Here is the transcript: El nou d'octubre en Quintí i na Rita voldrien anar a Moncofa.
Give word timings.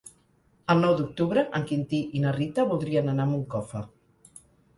El 0.73 0.79
nou 0.85 0.95
d'octubre 1.01 1.43
en 1.59 1.65
Quintí 1.73 1.99
i 2.21 2.23
na 2.25 2.33
Rita 2.39 2.67
voldrien 2.73 3.13
anar 3.15 3.29
a 3.31 3.33
Moncofa. 3.37 3.85